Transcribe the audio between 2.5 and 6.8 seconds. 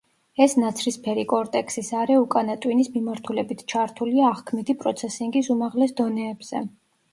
ტვინის მიმართულებით ჩართულია აღქმითი პროცესინგის უმაღლეს დონეებზე.